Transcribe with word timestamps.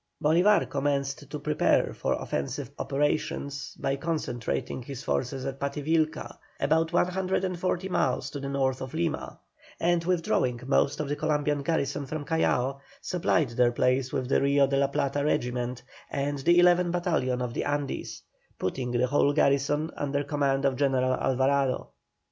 Bolívar 0.19 0.67
commenced 0.67 1.29
to 1.29 1.37
prepare 1.37 1.93
for 1.93 2.13
offensive 2.13 2.71
operations 2.79 3.77
by 3.79 3.97
concentrating 3.97 4.81
his 4.81 5.03
forces 5.03 5.45
at 5.45 5.59
Pativilca, 5.59 6.39
about 6.59 6.91
140 6.91 7.87
miles 7.87 8.31
to 8.31 8.39
the 8.39 8.49
north 8.49 8.81
of 8.81 8.95
Lima, 8.95 9.37
and 9.79 10.03
withdrawing 10.03 10.59
most 10.65 10.99
of 10.99 11.07
the 11.07 11.15
Columbian 11.15 11.61
garrison 11.61 12.07
from 12.07 12.25
Callao, 12.25 12.81
supplied 12.99 13.49
their 13.49 13.71
place 13.71 14.11
with 14.11 14.27
the 14.27 14.41
Rio 14.41 14.65
de 14.65 14.77
la 14.77 14.87
Plata 14.87 15.23
regiment 15.23 15.83
and 16.09 16.39
the 16.39 16.57
11th 16.57 16.91
battalion 16.93 17.39
of 17.39 17.53
the 17.53 17.63
Andes, 17.63 18.23
putting 18.57 18.89
the 18.89 19.05
whole 19.05 19.33
garrison 19.33 19.91
under 19.95 20.23
command 20.23 20.65
of 20.65 20.77
General 20.77 21.13
Alvarado. 21.13 21.89